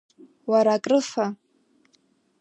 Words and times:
Уара 0.49 0.75
крыфа! 0.83 1.25